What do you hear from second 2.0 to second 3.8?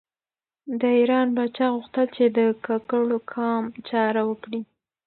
چې د کاکړو قام